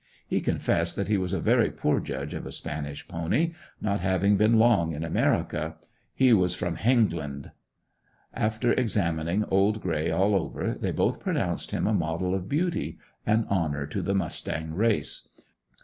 He 0.27 0.41
confessed 0.41 0.95
that 0.95 1.09
he 1.09 1.17
was 1.19 1.31
a 1.31 1.39
very 1.39 1.69
poor 1.69 1.99
judge 1.99 2.33
of 2.33 2.47
a 2.47 2.51
spanish 2.51 3.07
pony, 3.07 3.53
not 3.79 3.99
having 3.99 4.35
been 4.35 4.57
long 4.57 4.93
in 4.93 5.03
America. 5.03 5.75
He 6.15 6.33
was 6.33 6.55
from 6.55 6.77
"Hengland." 6.77 7.51
After 8.33 8.73
examining 8.73 9.45
old 9.45 9.79
gray 9.79 10.09
all 10.09 10.33
over 10.33 10.73
they 10.73 10.91
both 10.91 11.19
pronounced 11.19 11.69
him 11.69 11.85
a 11.85 11.93
model 11.93 12.33
of 12.33 12.49
beauty 12.49 12.97
an 13.27 13.45
honor 13.47 13.85
to 13.85 14.01
the 14.01 14.15
mustang 14.15 14.73
race. 14.73 15.27